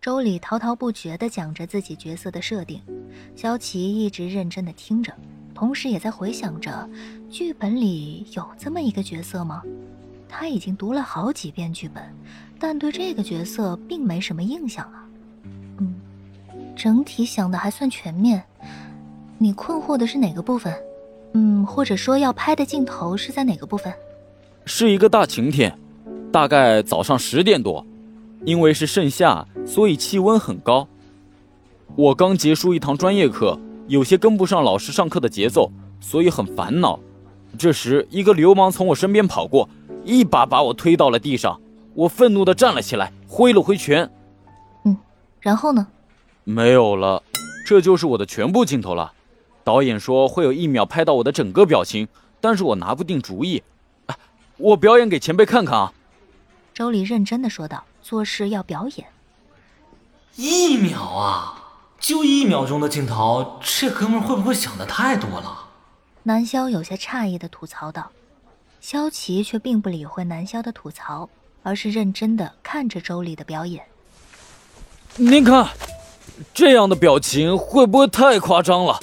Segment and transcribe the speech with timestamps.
[0.00, 2.80] 周礼滔滔不绝地讲着自己角色的设定，
[3.36, 5.12] 萧琪一直认真地听着，
[5.54, 6.88] 同时也在回想着，
[7.28, 9.62] 剧本里有这么一个角色吗？
[10.26, 12.02] 他已经读了好几遍剧本，
[12.58, 15.06] 但对这个角色并没什么印象啊。
[15.76, 15.94] 嗯，
[16.74, 18.42] 整体想的还算全面。
[19.36, 20.74] 你困惑的是哪个部分？
[21.34, 23.92] 嗯，或者说要拍的镜头是在哪个部分？
[24.64, 25.78] 是一个大晴天，
[26.32, 27.86] 大概早上十点多。
[28.44, 30.88] 因为是盛夏，所以气温很高。
[31.96, 33.58] 我刚结束一堂专业课，
[33.88, 36.98] 有些跟不上老师上课的节奏，所以很烦恼。
[37.58, 39.68] 这时，一个流氓从我身边跑过，
[40.04, 41.60] 一把把我推到了地上。
[41.94, 44.08] 我愤怒地站了起来，挥了挥拳。
[44.84, 44.96] 嗯，
[45.40, 45.86] 然后呢？
[46.44, 47.22] 没有了，
[47.66, 49.12] 这就是我的全部镜头了。
[49.64, 52.08] 导演说会有一秒拍到我的整个表情，
[52.40, 53.62] 但是我拿不定主意。
[54.56, 55.92] 我表演给前辈看看啊。
[56.72, 57.84] 周礼认真的说道。
[58.02, 59.06] 做事要表演，
[60.36, 61.62] 一秒啊，
[61.98, 65.68] 就一秒钟的镜头，这哥们会不会想的太多了？
[66.22, 68.10] 南萧有些诧异的吐槽道。
[68.80, 71.28] 萧琪却并不理会南萧的吐槽，
[71.62, 73.84] 而是认真的看着周丽的表演。
[75.16, 75.68] 您看，
[76.54, 78.98] 这样的表情会不会太夸张了？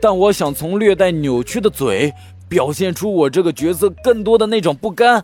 [0.00, 2.14] 但我想从略带扭曲的嘴，
[2.48, 5.22] 表现出我这个角色更多的那种不甘，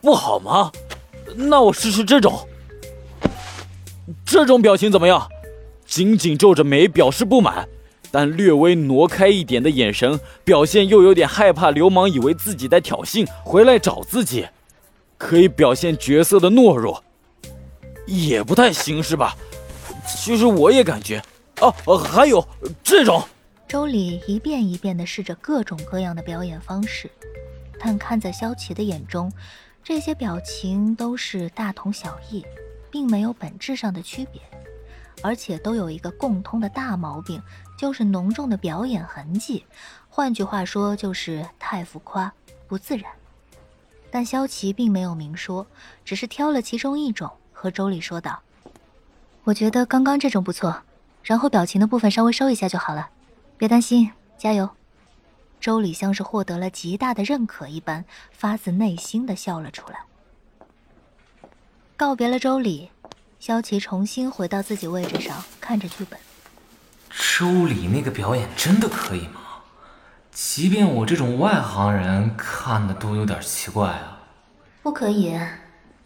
[0.00, 0.72] 不好吗？
[1.40, 2.46] 那我试试这种，
[4.26, 5.28] 这种表情怎么样？
[5.86, 7.68] 紧紧皱着眉表示不满，
[8.10, 14.46] 但略微挪开一点的眼神，表现又有点害怕流氓以为自己在挑衅，回来找自己，
[15.16, 17.02] 可以表现角色的懦弱，
[18.06, 19.36] 也不太行是吧？
[20.06, 21.22] 其实我也感觉，
[21.60, 22.46] 哦，还有
[22.82, 23.22] 这种。
[23.68, 27.08] 周礼一遍一遍地试着各种各样的表演方式，
[27.78, 29.32] 但看在萧琪的眼中。
[29.82, 32.44] 这些表情都是大同小异，
[32.90, 34.42] 并没有本质上的区别，
[35.22, 37.42] 而且都有一个共通的大毛病，
[37.78, 39.64] 就是浓重的表演痕迹。
[40.10, 42.32] 换句话说，就是太浮夸、
[42.66, 43.10] 不自然。
[44.10, 45.66] 但萧琪并没有明说，
[46.04, 48.40] 只是挑了其中一种，和周礼说道
[49.44, 50.82] ：“我觉得刚刚这种不错，
[51.22, 53.10] 然后表情的部分稍微收一下就好了，
[53.56, 54.68] 别担心，加油。”
[55.60, 60.00] 周礼像是获得了极大的认可一般，发自内心的笑了出来。
[61.96, 62.90] 告别了周礼，
[63.40, 66.18] 萧琪重新回到自己位置上，看着剧本。
[67.10, 69.40] 周礼那个表演真的可以吗？
[70.30, 74.20] 即便我这种外行人看的都有点奇怪啊。
[74.82, 75.36] 不可以，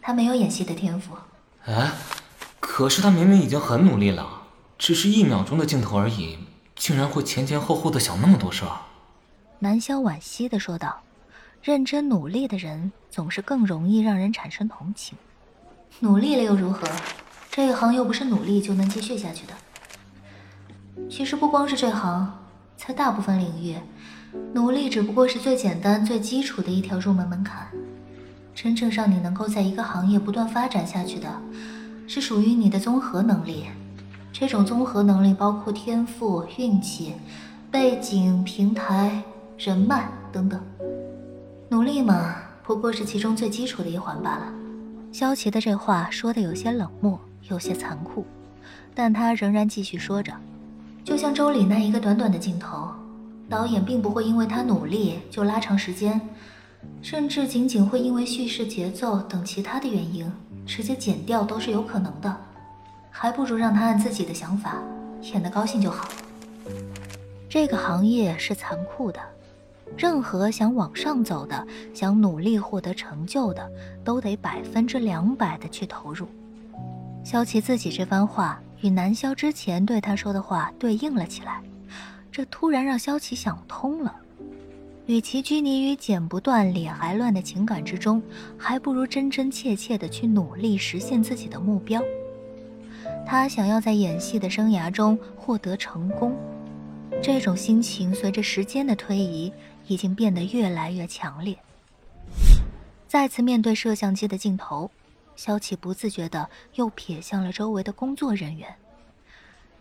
[0.01, 1.15] 他没有演戏的天赋。
[1.65, 1.91] 哎，
[2.59, 4.41] 可是他明明已经很努力了，
[4.79, 6.39] 只是一秒钟的镜头而已，
[6.75, 8.71] 竟然会前前后后的想那么多事儿。
[9.59, 11.01] 南萧惋惜的说道
[11.63, 15.17] ：“认真努力的人总是更容易让人产生同情。
[15.99, 16.85] 努力了又如何？
[17.49, 19.53] 这一行又不是努力就能继续下去的。
[21.09, 22.39] 其实不光是这行，
[22.75, 23.77] 在大部分领域，
[24.53, 27.67] 努力只不过是最简单、最基础的一条入门门槛。
[28.53, 31.41] 真正让你能够在一个行业不断发展下去的，
[32.07, 33.67] 是属于你的综合能力。
[34.31, 37.15] 这种综合能力包括天赋、运气、
[37.71, 39.23] 背景、平台。”
[39.57, 40.59] 人脉等等，
[41.69, 44.53] 努力嘛，不过是其中最基础的一环罢了。
[45.11, 47.17] 萧琪的这话说的有些冷漠，
[47.49, 48.25] 有些残酷，
[48.95, 50.33] 但他仍然继续说着
[51.05, 52.89] ：“就像周礼那一个短短的镜头，
[53.47, 56.19] 导演并不会因为他努力就拉长时间，
[57.01, 60.29] 甚至仅仅会因为叙事节奏等其他的原因
[60.65, 62.35] 直接剪掉都是有可能的，
[63.11, 64.81] 还不如让他按自己的想法
[65.21, 66.09] 演得高兴就好。
[67.47, 69.19] 这个行业是残酷的。”
[69.97, 73.71] 任何想往上走的、想努力获得成就的，
[74.03, 76.27] 都得百分之两百的去投入。
[77.23, 81.61] 萧琪自己这番话与南萧之前对他说的话对应了起来，
[82.31, 84.13] 这突然让萧琪想通了：
[85.05, 88.21] 与其拘泥于剪不断、理还乱的情感之中，
[88.57, 92.01] 还不如真真切切的去努力实现自己的目标。
[93.25, 96.35] 他想要在演戏的生涯中获得成功，
[97.21, 99.53] 这种心情随着时间的推移。
[99.87, 101.57] 已经变得越来越强烈。
[103.07, 104.89] 再次面对摄像机的镜头，
[105.35, 108.75] 萧琪不自觉的又瞥向了周围的工作人员，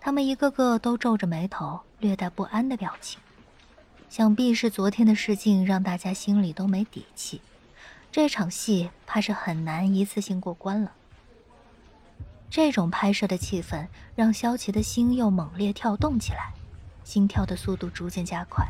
[0.00, 3.20] 他们一个个都皱着眉头，略带不安的表情。
[4.10, 7.40] 想必是昨天的事情让大家心里都没底气，
[8.10, 10.92] 这场戏怕是很难一次性过关了。
[12.50, 16.52] 这种拍摄的气氛让萧琪的心又猛烈跳动起来。
[17.02, 18.66] 心跳的速度逐渐加快，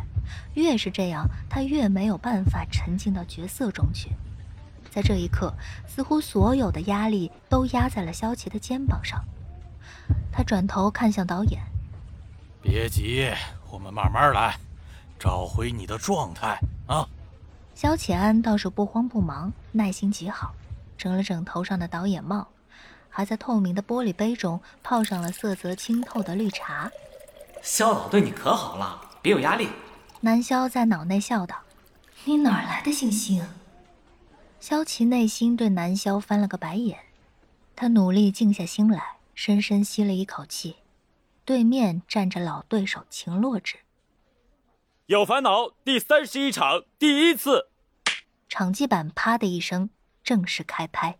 [0.54, 4.10] 越是这样，他越没有办法沉浸到角色中去。
[4.90, 5.52] 在这一刻，
[5.86, 9.24] 似乎所有的压力都压在了萧琪的肩膀上。
[10.30, 11.62] 他转头看向导演
[12.60, 13.30] ：“别急，
[13.70, 14.56] 我们慢慢来，
[15.18, 17.08] 找回你的状态啊。”
[17.74, 20.54] 萧启安倒是不慌不忙，耐心极好，
[20.98, 22.46] 整了整头上的导演帽，
[23.08, 26.90] 还在透明的玻璃杯中泡上了色泽清透的绿茶。
[27.62, 29.68] 萧导对你可好了，别有压力。
[30.24, 31.62] 南萧在脑内笑道
[32.26, 33.42] ：“你哪来的信心？”
[34.60, 36.96] 萧琪内心对南萧翻了个白眼，
[37.74, 40.76] 他努力静下心来，深深吸了一口气。
[41.44, 43.78] 对面站着老对手秦洛之。
[45.06, 47.66] 有烦恼第三十一场第一次，
[48.48, 49.90] 场记板啪的一声，
[50.22, 51.18] 正式开拍。